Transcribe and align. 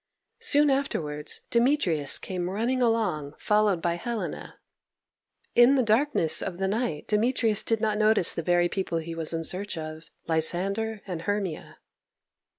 Soon 0.39 0.71
afterwards 0.71 1.41
Demetrius 1.51 2.17
came 2.17 2.49
running 2.49 2.81
along, 2.81 3.35
followed 3.37 3.83
by 3.83 3.93
Helena. 3.93 4.57
In 5.53 5.75
the 5.75 5.83
darkness 5.83 6.41
of 6.41 6.57
the 6.57 6.67
night 6.67 7.07
Demetrius 7.07 7.61
did 7.61 7.79
not 7.79 7.99
notice 7.99 8.31
the 8.31 8.41
very 8.41 8.67
people 8.67 8.97
he 8.97 9.13
was 9.13 9.31
in 9.31 9.43
search 9.43 9.77
of 9.77 10.05
Lysander 10.25 11.03
and 11.05 11.21
Hermia. 11.21 11.77